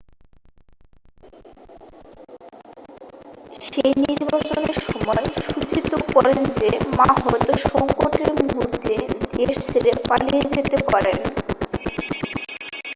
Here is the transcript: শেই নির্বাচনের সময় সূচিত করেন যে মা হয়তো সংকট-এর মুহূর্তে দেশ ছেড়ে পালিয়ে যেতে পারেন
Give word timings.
শেই 3.65 3.93
নির্বাচনের 4.03 4.75
সময় 4.85 5.25
সূচিত 5.45 5.85
করেন 6.13 6.39
যে 6.57 6.67
মা 6.97 7.09
হয়তো 7.21 7.53
সংকট-এর 7.65 8.31
মুহূর্তে 8.41 8.93
দেশ 9.35 9.55
ছেড়ে 9.67 9.91
পালিয়ে 10.07 10.41
যেতে 10.53 10.77
পারেন 10.87 11.19